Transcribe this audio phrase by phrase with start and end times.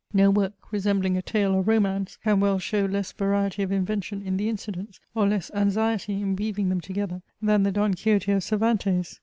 [0.13, 4.35] No work, resembling a tale or romance, can well show less variety of invention in
[4.35, 9.19] the incidents, or less anxiety in weaving them together, than the DON QUIXOTE of Cervantes.